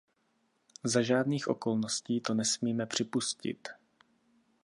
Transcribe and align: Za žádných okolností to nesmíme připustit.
Za 0.83 1.01
žádných 1.03 1.47
okolností 1.47 2.21
to 2.21 2.33
nesmíme 2.33 2.85
připustit. 2.85 3.67